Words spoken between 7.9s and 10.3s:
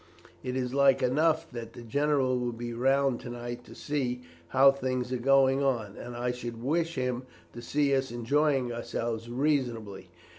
us enjoying ourselves reasonably.